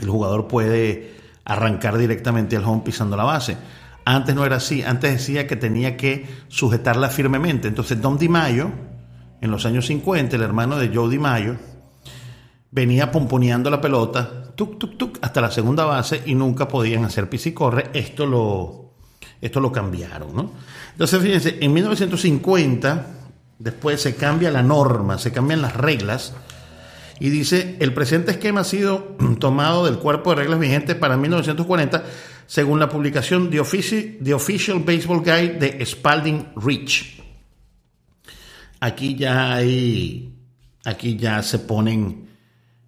el 0.00 0.08
jugador 0.08 0.48
puede 0.48 1.14
arrancar 1.44 1.98
directamente 1.98 2.56
al 2.56 2.64
home 2.64 2.82
pisando 2.84 3.16
la 3.16 3.24
base. 3.24 3.56
Antes 4.04 4.34
no 4.34 4.44
era 4.44 4.56
así, 4.56 4.82
antes 4.82 5.12
decía 5.12 5.46
que 5.46 5.56
tenía 5.56 5.96
que 5.96 6.26
sujetarla 6.48 7.08
firmemente. 7.08 7.68
Entonces 7.68 8.00
Don 8.00 8.18
DiMaggio, 8.18 8.72
en 9.40 9.50
los 9.50 9.64
años 9.64 9.86
50, 9.86 10.36
el 10.36 10.42
hermano 10.42 10.76
de 10.76 10.90
Joe 10.92 11.08
DiMaggio, 11.08 11.56
venía 12.70 13.12
pomponeando 13.12 13.70
la 13.70 13.80
pelota, 13.80 14.52
tuk, 14.56 14.78
tuk, 14.78 14.96
tuk, 14.96 15.18
hasta 15.20 15.40
la 15.40 15.50
segunda 15.50 15.84
base 15.84 16.22
y 16.26 16.34
nunca 16.34 16.66
podían 16.66 17.04
hacer 17.04 17.28
pis 17.28 17.46
y 17.46 17.52
corre. 17.52 17.90
Esto 17.92 18.26
lo, 18.26 18.81
esto 19.42 19.60
lo 19.60 19.70
cambiaron, 19.70 20.34
¿no? 20.34 20.52
Entonces, 20.92 21.20
fíjense, 21.20 21.58
en 21.60 21.72
1950, 21.72 23.06
después 23.58 24.00
se 24.00 24.14
cambia 24.14 24.50
la 24.50 24.62
norma, 24.62 25.18
se 25.18 25.32
cambian 25.32 25.60
las 25.60 25.76
reglas 25.76 26.32
y 27.20 27.28
dice, 27.28 27.76
el 27.80 27.92
presente 27.92 28.30
esquema 28.30 28.62
ha 28.62 28.64
sido 28.64 29.16
tomado 29.38 29.84
del 29.84 29.98
cuerpo 29.98 30.30
de 30.30 30.36
reglas 30.36 30.58
vigentes 30.58 30.96
para 30.96 31.16
1940 31.16 32.04
según 32.46 32.80
la 32.80 32.88
publicación 32.88 33.50
The 33.50 33.60
Official, 33.60 34.80
Baseball 34.84 35.22
Guide 35.22 35.58
de 35.58 35.86
Spalding 35.86 36.48
Rich. 36.56 37.22
Aquí 38.80 39.14
ya 39.14 39.54
hay, 39.54 40.34
aquí 40.84 41.16
ya 41.16 41.42
se 41.42 41.60
ponen 41.60 42.28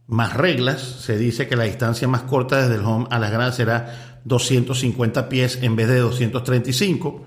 más 0.06 0.34
reglas. 0.34 0.82
Se 0.82 1.16
dice 1.16 1.48
que 1.48 1.56
la 1.56 1.64
distancia 1.64 2.08
más 2.08 2.22
corta 2.22 2.60
desde 2.60 2.74
el 2.74 2.84
home 2.84 3.06
a 3.10 3.18
las 3.18 3.30
gradas 3.30 3.56
será 3.56 4.13
250 4.24 5.28
pies 5.28 5.58
en 5.62 5.76
vez 5.76 5.86
de 5.88 5.98
235. 5.98 7.26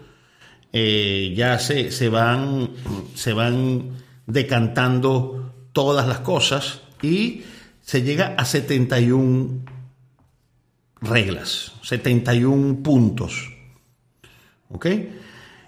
Eh, 0.73 1.33
ya 1.35 1.59
se, 1.59 1.91
se, 1.91 2.09
van, 2.09 2.71
se 3.15 3.33
van 3.33 3.91
decantando 4.25 5.53
todas 5.71 6.07
las 6.07 6.19
cosas 6.19 6.81
y 7.01 7.43
se 7.81 8.01
llega 8.01 8.35
a 8.37 8.45
71 8.45 9.61
reglas, 11.01 11.73
71 11.83 12.83
puntos. 12.83 13.53
¿Ok? 14.69 14.87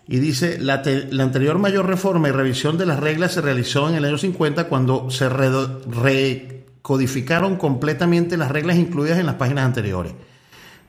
Y 0.07 0.17
dice, 0.17 0.59
la, 0.59 0.81
la, 1.11 1.23
anterior 1.23 1.59
mayor 1.59 1.87
reforma 1.87 2.29
y 2.29 2.31
revisión 2.31 2.77
de 2.77 2.85
las 2.87 2.99
reglas 2.99 3.33
se 3.33 3.41
realizó 3.41 3.87
en 3.87 3.95
el 3.95 4.05
año 4.05 4.17
50 4.17 4.67
cuando 4.67 5.11
se 5.11 5.29
recodificaron 5.29 7.57
completamente 7.57 8.35
las 8.35 8.51
reglas 8.51 8.77
incluidas 8.77 9.19
en 9.19 9.27
las 9.27 9.35
páginas 9.35 9.65
anteriores. 9.65 10.13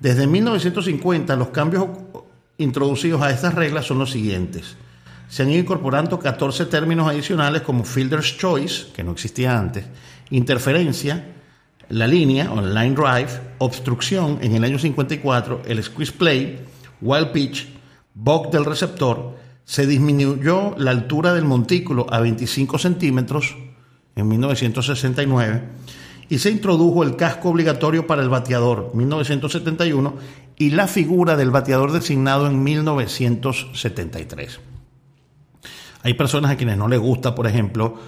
Desde 0.00 0.26
1950 0.26 1.36
los 1.36 1.48
cambios 1.48 1.86
introducidos 2.56 3.20
a 3.20 3.30
estas 3.30 3.54
reglas 3.54 3.86
son 3.86 3.98
los 3.98 4.10
siguientes. 4.10 4.76
Se 5.28 5.42
han 5.42 5.50
ido 5.50 5.60
incorporando 5.60 6.18
14 6.18 6.66
términos 6.66 7.06
adicionales 7.06 7.62
como 7.62 7.84
Fielder's 7.84 8.36
Choice, 8.38 8.86
que 8.94 9.04
no 9.04 9.12
existía 9.12 9.58
antes, 9.58 9.84
interferencia, 10.30 11.34
la 11.90 12.06
línea 12.06 12.50
o 12.50 12.62
line 12.62 12.94
drive, 12.94 13.28
obstrucción 13.58 14.38
en 14.40 14.54
el 14.54 14.64
año 14.64 14.78
54, 14.78 15.62
el 15.66 15.84
squeeze 15.84 16.12
play, 16.12 16.60
wild 17.02 17.32
pitch, 17.32 17.68
bug 18.14 18.50
del 18.50 18.64
receptor, 18.64 19.36
se 19.64 19.86
disminuyó 19.86 20.74
la 20.78 20.92
altura 20.92 21.34
del 21.34 21.44
montículo 21.44 22.06
a 22.10 22.20
25 22.20 22.78
centímetros 22.78 23.54
en 24.16 24.28
1969 24.28 25.62
y 26.30 26.38
se 26.38 26.50
introdujo 26.50 27.02
el 27.02 27.16
casco 27.16 27.50
obligatorio 27.50 28.06
para 28.06 28.22
el 28.22 28.30
bateador 28.30 28.92
1971 28.94 30.14
y 30.56 30.70
la 30.70 30.86
figura 30.86 31.36
del 31.36 31.50
bateador 31.50 31.92
designado 31.92 32.46
en 32.46 32.62
1973. 32.62 34.60
Hay 36.02 36.14
personas 36.14 36.52
a 36.52 36.56
quienes 36.56 36.78
no 36.78 36.88
les 36.88 36.98
gusta, 37.00 37.34
por 37.34 37.46
ejemplo, 37.46 37.98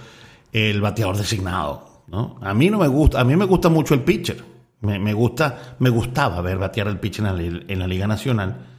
el 0.51 0.81
bateador 0.81 1.17
designado. 1.17 2.01
¿no? 2.07 2.37
A 2.41 2.55
mí 2.55 2.71
no 2.71 2.79
me 2.79 2.87
gusta, 2.87 3.21
a 3.21 3.23
mí 3.23 3.35
me 3.35 3.45
gusta 3.45 3.69
mucho 3.69 3.93
el 3.93 4.01
pitcher. 4.01 4.43
Me, 4.81 5.13
gusta, 5.13 5.75
me 5.79 5.89
gustaba 5.89 6.41
ver 6.41 6.57
batear 6.57 6.87
al 6.87 6.99
pitcher 6.99 7.25
en 7.25 7.79
la 7.79 7.87
Liga 7.87 8.07
Nacional 8.07 8.73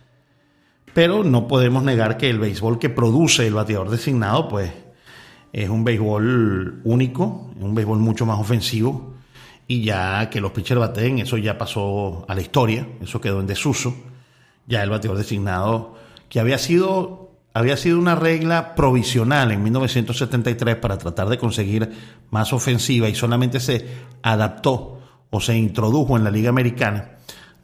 pero 0.95 1.25
no 1.25 1.49
podemos 1.49 1.83
negar 1.83 2.17
que 2.17 2.31
el 2.31 2.39
béisbol 2.39 2.79
que 2.79 2.89
produce 2.89 3.47
el 3.47 3.55
bateador 3.55 3.91
designado, 3.91 4.49
pues 4.49 4.73
es 5.53 5.69
un 5.69 5.85
béisbol 5.85 6.81
único, 6.85 7.51
un 7.61 7.75
béisbol 7.75 7.99
mucho 7.99 8.25
más 8.25 8.39
ofensivo. 8.39 9.14
Y 9.67 9.83
ya 9.83 10.29
que 10.31 10.41
los 10.41 10.53
pitchers 10.53 10.81
baten, 10.81 11.19
eso 11.19 11.39
ya 11.39 11.57
pasó 11.57 12.25
a 12.29 12.35
la 12.35 12.41
historia, 12.41 12.87
eso 13.01 13.21
quedó 13.21 13.41
en 13.41 13.47
desuso. 13.47 13.95
Ya 14.67 14.83
el 14.83 14.91
bateador 14.91 15.19
designado, 15.19 15.95
que 16.29 16.41
había 16.41 16.59
sido, 16.59 17.31
había 17.55 17.77
sido 17.77 17.99
una 17.99 18.15
regla 18.15 18.75
provisional 18.75 19.53
en 19.53 19.63
1973 19.63 20.77
para 20.77 20.99
tratar 20.99 21.29
de 21.29 21.39
conseguir 21.39 21.91
más 22.31 22.53
ofensiva 22.53 23.09
y 23.09 23.15
solamente 23.15 23.61
se 23.61 23.87
adaptó 24.23 25.01
o 25.31 25.41
se 25.41 25.57
introdujo 25.57 26.17
en 26.17 26.25
la 26.25 26.31
Liga 26.31 26.51
Americana 26.51 27.15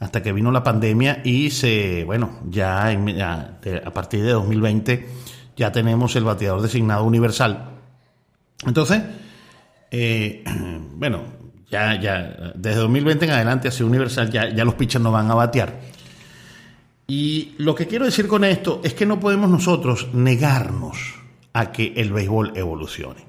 hasta 0.01 0.23
que 0.23 0.33
vino 0.33 0.51
la 0.51 0.65
pandemia 0.65 1.21
y 1.25 1.51
se, 1.51 2.05
bueno, 2.05 2.41
ya, 2.49 2.89
a 2.89 3.91
partir 3.93 4.25
de 4.25 4.33
2020 4.33 5.09
ya 5.57 5.71
tenemos 5.71 6.17
el 6.17 6.25
bateador 6.25 6.63
designado 6.63 7.05
universal. 7.05 7.71
Entonces, 8.67 9.03
eh, 9.91 10.43
bueno, 10.97 11.23
ya, 11.71 12.01
ya, 12.01 12.53
desde 12.55 12.81
2020 12.81 13.25
en 13.25 13.31
adelante, 13.31 13.69
así 13.69 13.83
universal, 13.83 14.31
ya, 14.31 14.49
ya 14.49 14.65
los 14.65 14.75
pitchers 14.75 15.03
no 15.03 15.13
van 15.13 15.31
a 15.31 15.35
batear. 15.35 15.81
Y 17.07 17.55
lo 17.59 17.75
que 17.75 17.87
quiero 17.87 18.05
decir 18.05 18.29
con 18.29 18.45
esto 18.45 18.81
es 18.85 18.95
que 18.95 19.07
no 19.07 19.19
podemos 19.19 19.51
nosotros 19.51 20.09
negarnos 20.13 20.99
a 21.53 21.73
que 21.73 21.95
el 21.97 22.13
béisbol 22.13 22.53
evolucione. 22.57 23.25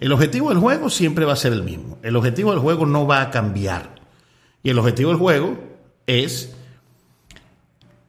El 0.00 0.12
objetivo 0.12 0.48
del 0.48 0.58
juego 0.58 0.90
siempre 0.90 1.24
va 1.24 1.34
a 1.34 1.36
ser 1.36 1.52
el 1.52 1.62
mismo. 1.62 1.98
El 2.02 2.16
objetivo 2.16 2.50
del 2.50 2.60
juego 2.60 2.86
no 2.86 3.06
va 3.06 3.20
a 3.20 3.30
cambiar. 3.30 3.94
Y 4.62 4.70
el 4.70 4.78
objetivo 4.78 5.10
del 5.10 5.18
juego 5.18 5.58
es 6.06 6.53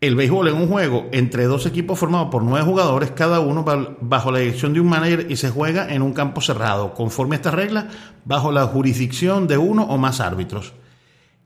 el 0.08 0.16
béisbol 0.16 0.48
en 0.50 0.56
un 0.56 0.68
juego 0.68 1.08
entre 1.12 1.46
dos 1.46 1.66
equipos 1.66 1.98
formados 1.98 2.30
por 2.30 2.44
nueve 2.44 2.66
jugadores, 2.66 3.12
cada 3.12 3.40
uno 3.40 3.66
bajo 4.02 4.32
la 4.32 4.40
dirección 4.40 4.74
de 4.74 4.80
un 4.80 4.88
manager 4.88 5.28
y 5.30 5.36
se 5.36 5.50
juega 5.50 5.94
en 5.94 6.02
un 6.02 6.14
campo 6.14 6.42
cerrado, 6.42 6.94
conforme 6.94 7.36
a 7.36 7.38
estas 7.38 7.54
reglas, 7.54 7.86
bajo 8.24 8.52
la 8.52 8.66
jurisdicción 8.66 9.48
de 9.48 9.58
uno 9.58 9.84
o 9.84 9.98
más 9.98 10.20
árbitros. 10.20 10.74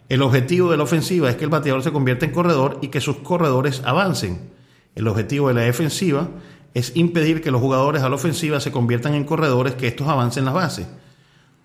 El 0.10 0.22
objetivo 0.22 0.72
de 0.72 0.78
la 0.78 0.84
ofensiva 0.84 1.30
es 1.30 1.36
que 1.36 1.44
el 1.44 1.50
bateador 1.50 1.84
se 1.84 1.92
convierta 1.92 2.26
en 2.26 2.32
corredor 2.32 2.80
y 2.82 2.88
que 2.88 3.00
sus 3.02 3.18
corredores 3.18 3.82
avancen. 3.86 4.52
El 4.96 5.08
objetivo 5.08 5.50
de 5.50 5.54
la 5.54 5.62
defensiva 5.62 6.30
es 6.74 6.96
impedir 6.96 7.42
que 7.42 7.52
los 7.52 7.62
jugadores 7.62 8.02
a 8.02 8.10
la 8.10 8.16
ofensiva 8.16 8.60
se 8.60 8.72
conviertan 8.72 9.14
en 9.14 9.24
corredores, 9.24 9.76
que 9.76 9.88
estos 9.88 10.08
avancen 10.08 10.46
las 10.46 10.54
bases. 10.54 10.88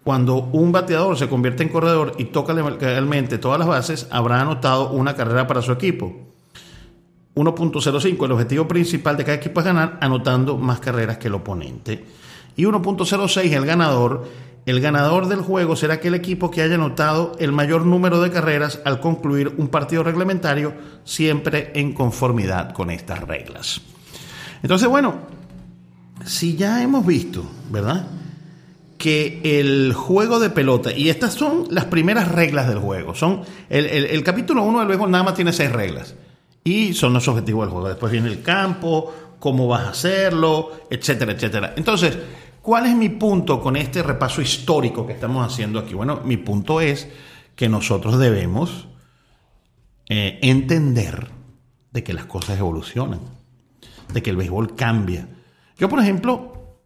Cuando 0.04 0.36
un 0.36 0.70
bateador 0.70 1.16
se 1.16 1.28
convierte 1.28 1.62
en 1.62 1.70
corredor 1.70 2.12
y 2.18 2.26
toca 2.26 2.52
legalmente 2.52 3.38
todas 3.38 3.58
las 3.58 3.68
bases, 3.68 4.06
habrá 4.10 4.42
anotado 4.42 4.90
una 4.90 5.14
carrera 5.14 5.46
para 5.46 5.62
su 5.62 5.72
equipo. 5.72 6.33
1.05, 7.34 8.24
el 8.24 8.32
objetivo 8.32 8.68
principal 8.68 9.16
de 9.16 9.24
cada 9.24 9.36
equipo 9.36 9.60
es 9.60 9.66
ganar 9.66 9.98
anotando 10.00 10.56
más 10.56 10.80
carreras 10.80 11.18
que 11.18 11.28
el 11.28 11.34
oponente. 11.34 12.04
Y 12.56 12.64
1.06, 12.64 13.52
el 13.52 13.66
ganador. 13.66 14.28
El 14.66 14.80
ganador 14.80 15.28
del 15.28 15.40
juego 15.40 15.76
será 15.76 15.94
aquel 15.94 16.14
equipo 16.14 16.50
que 16.50 16.62
haya 16.62 16.76
anotado 16.76 17.32
el 17.38 17.52
mayor 17.52 17.84
número 17.84 18.22
de 18.22 18.30
carreras 18.30 18.80
al 18.86 18.98
concluir 18.98 19.52
un 19.58 19.68
partido 19.68 20.02
reglamentario, 20.02 20.72
siempre 21.04 21.70
en 21.74 21.92
conformidad 21.92 22.72
con 22.72 22.90
estas 22.90 23.20
reglas. 23.20 23.82
Entonces, 24.62 24.88
bueno, 24.88 25.16
si 26.24 26.56
ya 26.56 26.82
hemos 26.82 27.04
visto, 27.04 27.44
¿verdad? 27.70 28.06
que 28.96 29.40
el 29.60 29.92
juego 29.92 30.40
de 30.40 30.48
pelota, 30.48 30.90
y 30.90 31.10
estas 31.10 31.34
son 31.34 31.66
las 31.68 31.84
primeras 31.84 32.32
reglas 32.32 32.68
del 32.68 32.78
juego, 32.78 33.14
son 33.14 33.42
el, 33.68 34.22
capítulo 34.22 34.62
1 34.62 34.78
del 34.78 34.88
béisbol 34.88 35.10
nada 35.10 35.24
más 35.24 35.34
tiene 35.34 35.52
seis 35.52 35.70
reglas, 35.70 36.14
y 36.64 36.94
son 36.94 37.12
los 37.12 37.28
objetivos 37.28 37.66
del 37.66 37.72
juego. 37.72 37.88
Después 37.88 38.10
viene 38.10 38.28
el 38.28 38.42
campo, 38.42 39.14
cómo 39.38 39.68
vas 39.68 39.82
a 39.82 39.90
hacerlo, 39.90 40.72
etcétera, 40.88 41.32
etcétera. 41.32 41.74
Entonces, 41.76 42.16
¿cuál 42.62 42.86
es 42.86 42.96
mi 42.96 43.10
punto 43.10 43.60
con 43.60 43.76
este 43.76 44.02
repaso 44.02 44.40
histórico 44.40 45.06
que 45.06 45.12
estamos 45.12 45.46
haciendo 45.46 45.78
aquí? 45.78 45.92
Bueno, 45.92 46.22
mi 46.24 46.38
punto 46.38 46.80
es 46.80 47.06
que 47.54 47.68
nosotros 47.68 48.18
debemos 48.18 48.88
eh, 50.08 50.38
entender 50.42 51.28
de 51.92 52.02
que 52.02 52.14
las 52.14 52.24
cosas 52.24 52.58
evolucionan, 52.58 53.20
de 54.12 54.22
que 54.22 54.30
el 54.30 54.36
béisbol 54.36 54.74
cambia. 54.74 55.28
Yo, 55.78 55.88
por 55.90 56.00
ejemplo, 56.00 56.78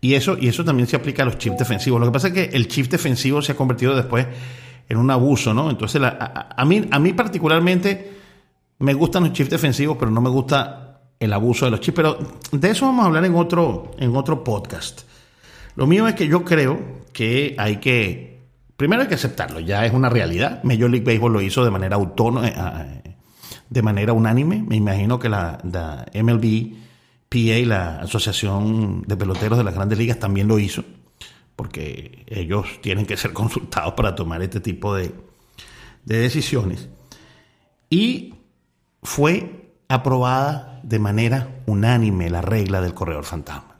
y 0.00 0.14
eso, 0.14 0.36
y 0.40 0.48
eso 0.48 0.64
también 0.64 0.88
se 0.88 0.96
aplica 0.96 1.22
a 1.22 1.26
los 1.26 1.38
chips 1.38 1.58
defensivos. 1.58 2.00
Lo 2.00 2.06
que 2.06 2.12
pasa 2.12 2.28
es 2.28 2.34
que 2.34 2.44
el 2.56 2.68
chip 2.68 2.90
defensivo 2.90 3.42
se 3.42 3.52
ha 3.52 3.56
convertido 3.56 3.94
después 3.94 4.26
en 4.88 4.96
un 4.96 5.10
abuso, 5.10 5.54
¿no? 5.54 5.70
Entonces, 5.70 6.02
a, 6.02 6.64
mí, 6.66 6.86
a 6.90 6.98
mí 6.98 7.12
particularmente 7.12 8.13
me 8.84 8.94
gustan 8.94 9.24
los 9.24 9.32
chips 9.32 9.50
defensivos, 9.50 9.96
pero 9.98 10.10
no 10.10 10.20
me 10.20 10.30
gusta 10.30 11.00
el 11.18 11.32
abuso 11.32 11.64
de 11.64 11.70
los 11.72 11.80
chips. 11.80 11.96
Pero 11.96 12.18
de 12.52 12.70
eso 12.70 12.86
vamos 12.86 13.04
a 13.04 13.06
hablar 13.06 13.24
en 13.24 13.34
otro, 13.34 13.90
en 13.98 14.14
otro 14.14 14.44
podcast. 14.44 15.02
Lo 15.76 15.86
mío 15.86 16.06
es 16.06 16.14
que 16.14 16.28
yo 16.28 16.44
creo 16.44 17.02
que 17.12 17.56
hay 17.58 17.78
que, 17.78 18.42
primero 18.76 19.02
hay 19.02 19.08
que 19.08 19.14
aceptarlo, 19.14 19.60
ya 19.60 19.84
es 19.86 19.92
una 19.92 20.08
realidad. 20.08 20.62
Major 20.62 20.90
League 20.90 21.04
Baseball 21.04 21.32
lo 21.32 21.40
hizo 21.40 21.64
de 21.64 21.70
manera 21.70 21.96
autónoma, 21.96 22.48
eh, 22.48 23.16
de 23.68 23.82
manera 23.82 24.12
unánime. 24.12 24.62
Me 24.62 24.76
imagino 24.76 25.18
que 25.18 25.28
la, 25.28 25.58
la 25.64 26.06
MLB 26.14 26.84
PA, 27.34 27.66
la 27.66 28.00
Asociación 28.00 29.02
de 29.02 29.16
Peloteros 29.16 29.58
de 29.58 29.64
las 29.64 29.74
Grandes 29.74 29.98
Ligas, 29.98 30.20
también 30.20 30.46
lo 30.46 30.60
hizo, 30.60 30.84
porque 31.56 32.24
ellos 32.28 32.66
tienen 32.80 33.06
que 33.06 33.16
ser 33.16 33.32
consultados 33.32 33.94
para 33.94 34.14
tomar 34.14 34.40
este 34.42 34.60
tipo 34.60 34.94
de, 34.94 35.12
decisiones. 36.04 36.88
Y 37.90 38.34
fue 39.04 39.70
aprobada 39.88 40.80
de 40.82 40.98
manera 40.98 41.62
unánime 41.66 42.30
la 42.30 42.40
regla 42.40 42.80
del 42.80 42.94
corredor 42.94 43.24
fantasma. 43.24 43.76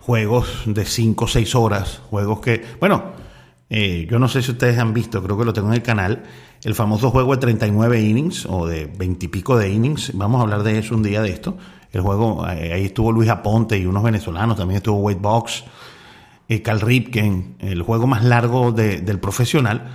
Juegos 0.00 0.64
de 0.66 0.84
5 0.84 1.24
o 1.24 1.28
6 1.28 1.54
horas, 1.54 2.02
juegos 2.10 2.40
que, 2.40 2.64
bueno, 2.80 3.12
eh, 3.70 4.06
yo 4.10 4.18
no 4.18 4.28
sé 4.28 4.42
si 4.42 4.50
ustedes 4.50 4.78
han 4.78 4.92
visto, 4.92 5.22
creo 5.22 5.38
que 5.38 5.44
lo 5.44 5.52
tengo 5.52 5.68
en 5.68 5.74
el 5.74 5.82
canal, 5.82 6.24
el 6.64 6.74
famoso 6.74 7.10
juego 7.10 7.32
de 7.34 7.38
39 7.38 8.00
innings 8.00 8.44
o 8.46 8.66
de 8.66 8.86
20 8.86 9.26
y 9.26 9.28
pico 9.28 9.56
de 9.56 9.70
innings. 9.70 10.16
Vamos 10.16 10.40
a 10.40 10.42
hablar 10.42 10.62
de 10.64 10.78
eso 10.78 10.94
un 10.94 11.02
día 11.02 11.22
de 11.22 11.30
esto. 11.30 11.56
El 11.92 12.00
juego, 12.00 12.46
eh, 12.48 12.72
ahí 12.72 12.86
estuvo 12.86 13.12
Luis 13.12 13.28
Aponte 13.30 13.78
y 13.78 13.86
unos 13.86 14.02
venezolanos, 14.02 14.56
también 14.56 14.78
estuvo 14.78 14.98
Wade 14.98 15.20
Box, 15.20 15.64
eh, 16.48 16.62
Cal 16.62 16.80
Ripken. 16.80 17.56
El 17.60 17.82
juego 17.82 18.06
más 18.06 18.24
largo 18.24 18.72
del 18.72 19.20
profesional 19.20 19.88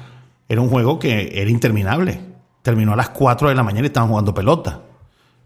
era 0.47 0.61
un 0.61 0.69
juego 0.69 0.99
que 0.99 1.41
era 1.41 1.49
interminable. 1.49 2.32
Terminó 2.63 2.93
a 2.93 2.95
las 2.95 3.09
4 3.09 3.49
de 3.49 3.55
la 3.55 3.61
mañana 3.61 3.85
y 3.85 3.87
estaban 3.87 4.09
jugando 4.09 4.33
pelota 4.33 4.79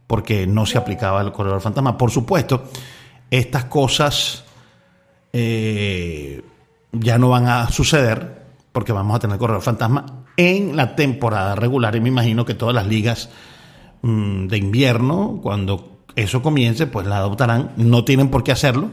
porque 0.08 0.48
no 0.48 0.66
se 0.66 0.78
aplicaba 0.78 1.22
el 1.22 1.34
corredor 1.34 1.60
fantasma. 1.60 1.98
Por 1.98 2.10
supuesto, 2.10 2.64
estas 3.30 3.66
cosas 3.66 4.46
eh, 5.34 6.42
ya 6.94 7.18
no 7.18 7.30
van 7.30 7.48
a 7.48 7.70
suceder 7.70 8.46
porque 8.72 8.94
vamos 8.94 9.16
a 9.18 9.20
tener 9.20 9.38
corredor 9.38 9.62
fantasma 9.62 10.06
en 10.38 10.78
la 10.78 10.96
temporada 10.96 11.56
regular. 11.56 11.96
Y 11.96 12.00
me 12.00 12.10
imagino 12.10 12.46
que 12.46 12.54
todas 12.54 12.74
las 12.74 12.88
ligas 12.88 13.30
mm, 14.02 14.48
de 14.48 14.58
invierno, 14.58 15.40
cuando 15.44 15.98
eso 16.16 16.42
comience, 16.42 16.88
pues 16.88 17.06
la 17.06 17.18
adoptarán. 17.18 17.72
No 17.76 18.06
tienen 18.06 18.30
por 18.30 18.44
qué 18.44 18.54
hacerlo, 18.54 18.90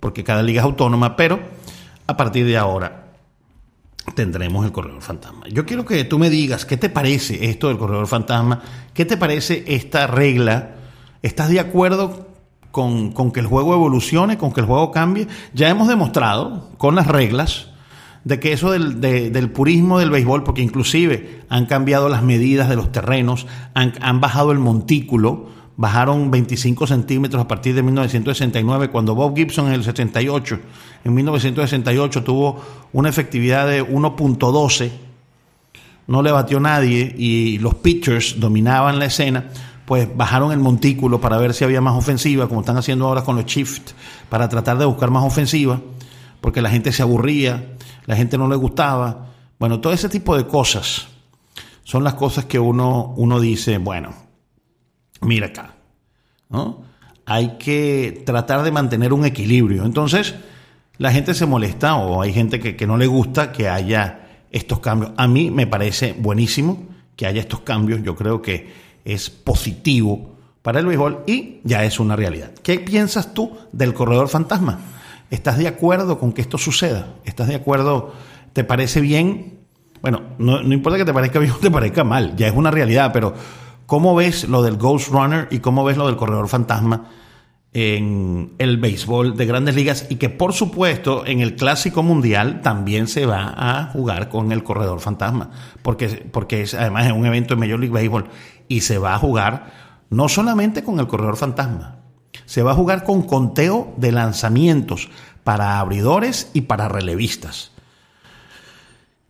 porque 0.00 0.24
cada 0.24 0.42
liga 0.42 0.60
es 0.60 0.64
autónoma, 0.64 1.16
pero 1.16 1.40
a 2.06 2.16
partir 2.16 2.46
de 2.46 2.56
ahora 2.56 3.03
tendremos 4.14 4.64
el 4.64 4.72
corredor 4.72 5.00
fantasma. 5.00 5.46
Yo 5.48 5.64
quiero 5.64 5.84
que 5.84 6.04
tú 6.04 6.18
me 6.18 6.30
digas 6.30 6.66
qué 6.66 6.76
te 6.76 6.90
parece 6.90 7.48
esto 7.50 7.68
del 7.68 7.78
corredor 7.78 8.06
fantasma, 8.06 8.60
qué 8.92 9.04
te 9.04 9.16
parece 9.16 9.64
esta 9.66 10.06
regla. 10.06 10.76
¿Estás 11.22 11.48
de 11.48 11.60
acuerdo 11.60 12.28
con, 12.70 13.12
que 13.32 13.40
el 13.40 13.46
juego 13.46 13.74
evolucione, 13.74 14.36
con 14.36 14.52
que 14.52 14.60
el 14.60 14.66
juego 14.66 14.90
cambie? 14.90 15.26
Ya 15.54 15.68
hemos 15.68 15.88
demostrado 15.88 16.70
con 16.76 16.94
las 16.94 17.06
reglas 17.06 17.68
de 18.24 18.40
que 18.40 18.52
eso 18.52 18.70
del, 18.70 19.00
del 19.00 19.50
purismo 19.50 19.98
del 19.98 20.10
béisbol, 20.10 20.44
porque 20.44 20.62
inclusive 20.62 21.42
han 21.48 21.66
cambiado 21.66 22.08
las 22.08 22.22
medidas 22.22 22.68
de 22.68 22.76
los 22.76 22.92
terrenos, 22.92 23.46
han, 23.74 23.94
han 24.00 24.20
bajado 24.20 24.52
el 24.52 24.58
montículo, 24.58 25.48
bajaron 25.76 26.30
25 26.30 26.86
centímetros 26.86 27.42
a 27.42 27.48
partir 27.48 27.74
de 27.74 27.82
1969, 27.82 28.90
cuando 28.90 29.14
Bob 29.14 29.34
Gibson 29.34 29.66
en 29.66 29.74
el 29.74 29.84
78, 29.84 30.58
en 31.04 31.14
1968 31.14 32.22
tuvo 32.22 32.60
una 32.92 33.08
efectividad 33.08 33.66
de 33.66 33.84
1.12, 33.84 34.90
no 36.06 36.22
le 36.22 36.30
batió 36.30 36.60
nadie 36.60 37.14
y 37.16 37.58
los 37.58 37.74
pitchers 37.76 38.38
dominaban 38.38 38.98
la 38.98 39.06
escena, 39.06 39.50
pues 39.84 40.08
bajaron 40.16 40.52
el 40.52 40.58
montículo 40.58 41.20
para 41.20 41.38
ver 41.38 41.54
si 41.54 41.64
había 41.64 41.80
más 41.80 41.94
ofensiva, 41.94 42.48
como 42.48 42.60
están 42.60 42.76
haciendo 42.76 43.06
ahora 43.06 43.22
con 43.22 43.36
los 43.36 43.46
shift, 43.46 43.92
para 44.28 44.48
tratar 44.48 44.78
de 44.78 44.84
buscar 44.84 45.10
más 45.10 45.24
ofensiva, 45.24 45.80
porque 46.40 46.62
la 46.62 46.70
gente 46.70 46.92
se 46.92 47.02
aburría, 47.02 47.74
la 48.06 48.16
gente 48.16 48.38
no 48.38 48.48
le 48.48 48.56
gustaba. 48.56 49.28
Bueno, 49.58 49.80
todo 49.80 49.92
ese 49.92 50.08
tipo 50.08 50.36
de 50.36 50.46
cosas 50.46 51.08
son 51.82 52.04
las 52.04 52.14
cosas 52.14 52.44
que 52.46 52.58
uno, 52.58 53.14
uno 53.16 53.40
dice, 53.40 53.78
bueno, 53.78 54.14
mira 55.24 55.48
acá, 55.48 55.74
¿no? 56.48 56.82
Hay 57.26 57.56
que 57.58 58.22
tratar 58.26 58.62
de 58.62 58.70
mantener 58.70 59.12
un 59.12 59.24
equilibrio. 59.24 59.84
Entonces, 59.84 60.34
la 60.98 61.10
gente 61.10 61.34
se 61.34 61.46
molesta 61.46 61.96
o 61.96 62.20
hay 62.22 62.32
gente 62.32 62.60
que, 62.60 62.76
que 62.76 62.86
no 62.86 62.96
le 62.96 63.06
gusta 63.06 63.50
que 63.50 63.68
haya 63.68 64.28
estos 64.50 64.80
cambios. 64.80 65.12
A 65.16 65.26
mí 65.26 65.50
me 65.50 65.66
parece 65.66 66.14
buenísimo 66.16 66.86
que 67.16 67.26
haya 67.26 67.40
estos 67.40 67.60
cambios. 67.60 68.02
Yo 68.02 68.14
creo 68.14 68.42
que 68.42 68.72
es 69.04 69.30
positivo 69.30 70.36
para 70.62 70.80
el 70.80 70.86
béisbol 70.86 71.24
y 71.26 71.60
ya 71.64 71.84
es 71.84 72.00
una 72.00 72.16
realidad. 72.16 72.52
¿Qué 72.62 72.78
piensas 72.78 73.34
tú 73.34 73.52
del 73.72 73.92
corredor 73.92 74.28
fantasma? 74.28 74.78
¿Estás 75.30 75.58
de 75.58 75.68
acuerdo 75.68 76.18
con 76.18 76.32
que 76.32 76.40
esto 76.40 76.58
suceda? 76.58 77.16
¿Estás 77.24 77.48
de 77.48 77.54
acuerdo? 77.54 78.12
¿Te 78.52 78.64
parece 78.64 79.00
bien? 79.00 79.58
Bueno, 80.00 80.22
no, 80.38 80.62
no 80.62 80.72
importa 80.72 80.98
que 80.98 81.04
te 81.04 81.12
parezca 81.12 81.38
bien 81.38 81.52
o 81.52 81.58
te 81.58 81.70
parezca 81.70 82.04
mal, 82.04 82.36
ya 82.36 82.46
es 82.46 82.54
una 82.54 82.70
realidad, 82.70 83.10
pero 83.12 83.34
¿Cómo 83.86 84.14
ves 84.14 84.48
lo 84.48 84.62
del 84.62 84.76
Ghost 84.76 85.08
Runner 85.10 85.48
y 85.50 85.58
cómo 85.58 85.84
ves 85.84 85.96
lo 85.96 86.06
del 86.06 86.16
corredor 86.16 86.48
fantasma 86.48 87.10
en 87.72 88.54
el 88.58 88.78
béisbol 88.78 89.36
de 89.36 89.46
grandes 89.46 89.74
ligas? 89.74 90.06
Y 90.08 90.16
que 90.16 90.30
por 90.30 90.54
supuesto 90.54 91.26
en 91.26 91.40
el 91.40 91.54
Clásico 91.56 92.02
Mundial 92.02 92.62
también 92.62 93.08
se 93.08 93.26
va 93.26 93.52
a 93.56 93.86
jugar 93.92 94.30
con 94.30 94.52
el 94.52 94.62
corredor 94.62 95.00
fantasma, 95.00 95.50
porque, 95.82 96.08
porque 96.30 96.62
es 96.62 96.74
además 96.74 97.06
es 97.06 97.12
un 97.12 97.26
evento 97.26 97.54
en 97.54 97.60
Major 97.60 97.78
League 97.78 97.94
Baseball 97.94 98.26
y 98.68 98.80
se 98.80 98.98
va 98.98 99.14
a 99.14 99.18
jugar 99.18 99.72
no 100.08 100.28
solamente 100.28 100.82
con 100.82 100.98
el 100.98 101.06
corredor 101.06 101.36
fantasma, 101.36 101.98
se 102.46 102.62
va 102.62 102.72
a 102.72 102.76
jugar 102.76 103.04
con 103.04 103.22
conteo 103.22 103.92
de 103.96 104.12
lanzamientos 104.12 105.10
para 105.44 105.78
abridores 105.78 106.50
y 106.54 106.62
para 106.62 106.88
relevistas. 106.88 107.73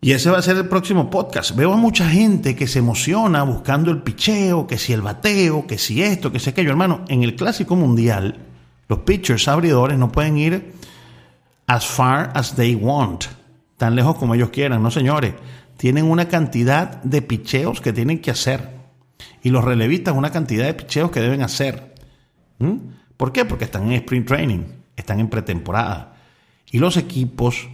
Y 0.05 0.13
ese 0.13 0.29
va 0.29 0.37
a 0.37 0.43
ser 0.43 0.59
el 0.59 0.69
próximo 0.69 1.09
podcast. 1.09 1.57
Veo 1.57 1.73
a 1.73 1.79
mucha 1.79 2.07
gente 2.07 2.55
que 2.55 2.67
se 2.67 2.81
emociona 2.81 3.43
buscando 3.43 3.91
el 3.91 4.03
picheo, 4.03 4.67
que 4.67 4.77
si 4.77 4.93
el 4.93 5.01
bateo, 5.01 5.67
que 5.67 5.79
si 5.79 6.03
esto, 6.03 6.31
que 6.31 6.39
si 6.39 6.51
aquello. 6.51 6.69
Hermano, 6.69 7.07
en 7.09 7.23
el 7.23 7.35
Clásico 7.37 7.75
Mundial, 7.75 8.39
los 8.87 8.99
pitchers 8.99 9.49
abridores 9.49 9.97
no 9.97 10.13
pueden 10.13 10.37
ir 10.37 10.75
as 11.67 11.87
far 11.87 12.31
as 12.35 12.55
they 12.55 12.75
want, 12.75 13.25
tan 13.79 13.97
lejos 13.97 14.17
como 14.17 14.35
ellos 14.35 14.51
quieran. 14.51 14.83
No, 14.83 14.91
señores. 14.91 15.37
Tienen 15.79 16.05
una 16.05 16.29
cantidad 16.29 17.03
de 17.03 17.23
picheos 17.23 17.81
que 17.81 17.95
tienen 17.95 18.19
que 18.19 18.31
hacer. 18.31 18.73
Y 19.43 19.49
los 19.49 19.65
relevistas 19.65 20.15
una 20.15 20.31
cantidad 20.31 20.67
de 20.67 20.75
picheos 20.75 21.11
que 21.11 21.21
deben 21.21 21.41
hacer. 21.41 21.95
¿Mm? 22.59 22.77
¿Por 23.17 23.33
qué? 23.33 23.47
Porque 23.47 23.65
están 23.65 23.85
en 23.85 23.93
sprint 23.93 24.29
training, 24.29 24.65
están 24.97 25.19
en 25.19 25.31
pretemporada. 25.31 26.17
Y 26.71 26.79
los 26.79 26.99
equipos 26.99 27.69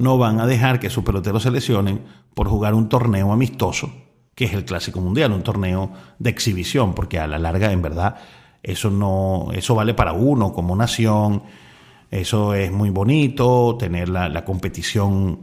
no 0.00 0.18
van 0.18 0.40
a 0.40 0.46
dejar 0.46 0.80
que 0.80 0.90
sus 0.90 1.04
peloteros 1.04 1.42
se 1.42 1.50
lesionen 1.50 2.00
por 2.34 2.48
jugar 2.48 2.74
un 2.74 2.88
torneo 2.88 3.32
amistoso, 3.32 3.92
que 4.34 4.46
es 4.46 4.54
el 4.54 4.64
Clásico 4.64 5.00
Mundial, 5.00 5.32
un 5.32 5.42
torneo 5.42 5.92
de 6.18 6.30
exhibición, 6.30 6.94
porque 6.94 7.18
a 7.18 7.26
la 7.26 7.38
larga, 7.38 7.70
en 7.70 7.82
verdad, 7.82 8.16
eso 8.62 8.90
no, 8.90 9.48
eso 9.52 9.74
vale 9.74 9.94
para 9.94 10.12
uno 10.12 10.52
como 10.52 10.74
nación, 10.74 11.42
eso 12.10 12.54
es 12.54 12.72
muy 12.72 12.90
bonito, 12.90 13.76
tener 13.78 14.08
la, 14.08 14.44
competición 14.44 15.40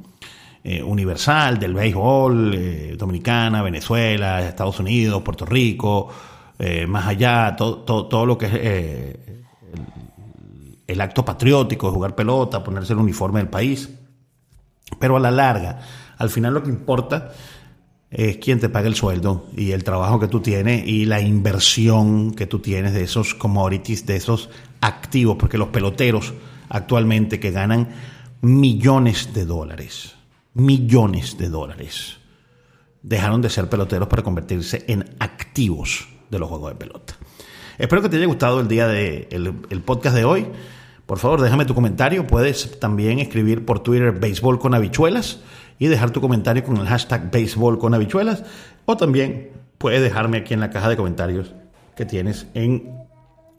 eh, 0.63 0.81
universal 0.81 1.59
del 1.59 1.73
béisbol, 1.73 2.53
eh, 2.55 2.95
Dominicana, 2.97 3.61
Venezuela, 3.61 4.41
Estados 4.41 4.79
Unidos, 4.79 5.21
Puerto 5.21 5.45
Rico, 5.45 6.09
eh, 6.57 6.87
más 6.87 7.05
allá, 7.05 7.55
todo, 7.55 7.83
todo, 7.83 8.25
lo 8.25 8.37
que 8.37 8.47
es 8.47 8.53
el, 8.53 9.45
el 10.87 11.01
acto 11.01 11.23
patriótico 11.23 11.91
jugar 11.91 12.15
pelota, 12.15 12.63
ponerse 12.63 12.93
el 12.93 12.99
uniforme 12.99 13.39
del 13.39 13.49
país. 13.49 13.89
Pero 14.99 15.17
a 15.17 15.19
la 15.19 15.31
larga, 15.31 15.79
al 16.17 16.29
final 16.29 16.53
lo 16.53 16.63
que 16.63 16.69
importa 16.69 17.31
es 18.09 18.37
quién 18.37 18.59
te 18.59 18.69
paga 18.69 18.87
el 18.87 18.95
sueldo 18.95 19.47
y 19.55 19.71
el 19.71 19.83
trabajo 19.83 20.19
que 20.19 20.27
tú 20.27 20.39
tienes 20.39 20.87
y 20.87 21.05
la 21.05 21.19
inversión 21.19 22.33
que 22.33 22.47
tú 22.47 22.59
tienes 22.59 22.93
de 22.93 23.03
esos 23.03 23.35
commodities, 23.35 24.05
de 24.05 24.15
esos 24.15 24.49
activos, 24.81 25.35
porque 25.37 25.57
los 25.57 25.69
peloteros 25.69 26.33
actualmente 26.69 27.39
que 27.39 27.51
ganan 27.51 27.89
millones 28.41 29.33
de 29.33 29.45
dólares, 29.45 30.15
millones 30.53 31.37
de 31.37 31.49
dólares, 31.49 32.17
dejaron 33.03 33.41
de 33.41 33.49
ser 33.49 33.69
peloteros 33.69 34.07
para 34.07 34.23
convertirse 34.23 34.85
en 34.87 35.15
activos 35.19 36.07
de 36.29 36.39
los 36.39 36.49
juegos 36.49 36.71
de 36.71 36.75
pelota. 36.75 37.15
Espero 37.77 38.01
que 38.01 38.09
te 38.09 38.17
haya 38.17 38.25
gustado 38.25 38.59
el 38.59 38.67
día 38.67 38.87
de 38.87 39.27
el 39.31 39.81
podcast 39.81 40.15
de 40.15 40.25
hoy. 40.25 40.47
Por 41.07 41.19
favor, 41.19 41.41
déjame 41.41 41.63
tu 41.63 41.73
comentario. 41.73 42.27
Puedes 42.27 42.79
también 42.79 43.19
escribir 43.19 43.65
por 43.65 43.79
Twitter 43.79 44.11
béisbol 44.11 44.59
con 44.59 44.75
habichuelas 44.75 45.39
y 45.79 45.87
dejar 45.87 46.11
tu 46.11 46.19
comentario 46.19 46.63
con 46.65 46.77
el 46.77 46.85
hashtag 46.85 47.31
béisbol 47.31 47.79
con 47.79 47.93
habichuelas. 47.93 48.43
O 48.85 48.97
también 48.97 49.51
puedes 49.77 50.01
dejarme 50.01 50.39
aquí 50.39 50.53
en 50.53 50.59
la 50.59 50.69
caja 50.69 50.89
de 50.89 50.97
comentarios 50.97 51.53
que 51.95 52.05
tienes 52.05 52.47
en 52.53 52.91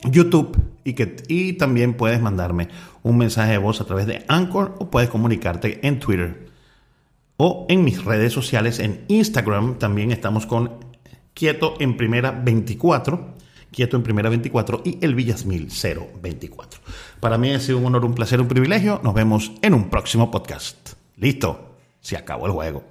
YouTube 0.05 0.59
y, 0.85 0.93
que, 0.93 1.17
y 1.27 1.55
también 1.55 1.95
puedes 1.95 2.21
mandarme 2.21 2.69
un 3.03 3.17
mensaje 3.17 3.53
de 3.53 3.59
voz 3.59 3.81
a 3.81 3.85
través 3.87 4.07
de 4.07 4.27
Anchor 4.29 4.77
o 4.79 4.91
puedes 4.91 5.09
comunicarte 5.09 5.87
en 5.87 6.01
Twitter 6.01 6.49
o 7.39 7.65
en 7.71 7.83
mis 7.83 8.05
redes 8.05 8.35
sociales 8.35 8.79
en 8.79 9.07
Instagram. 9.09 9.79
También 9.79 10.13
estamos 10.13 10.45
con 10.45 10.73
Quieto 11.33 11.77
en 11.79 11.97
Primera 11.97 12.31
24 12.31 13.38
Quieto 13.71 13.97
en 13.97 14.03
Primera 14.03 14.29
24 14.29 14.83
y 14.85 14.99
El 15.01 15.15
Villasmil 15.15 15.69
024. 15.69 16.81
Para 17.21 17.39
mí 17.39 17.53
ha 17.53 17.61
sido 17.61 17.79
un 17.79 17.87
honor, 17.87 18.05
un 18.05 18.15
placer, 18.15 18.41
un 18.41 18.49
privilegio. 18.49 19.01
Nos 19.03 19.15
vemos 19.15 19.53
en 19.63 19.75
un 19.75 19.91
próximo 19.91 20.31
podcast. 20.31 20.95
Listo, 21.17 21.77
se 22.01 22.17
acabó 22.17 22.47
el 22.47 22.53
juego. 22.53 22.85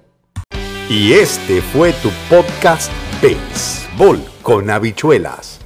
Y 0.88 1.12
este 1.12 1.60
fue 1.60 1.92
tu 1.94 2.10
podcast 2.30 2.90
Béisbol 3.20 4.20
con 4.42 4.70
habichuelas 4.70 5.57